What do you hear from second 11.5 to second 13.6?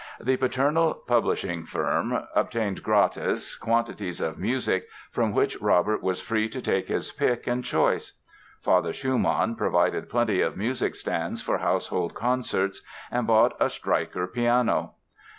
household concerts and bought